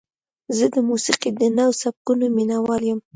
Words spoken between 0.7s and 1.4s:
د موسیقۍ